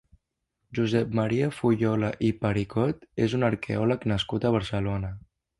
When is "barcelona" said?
4.61-5.17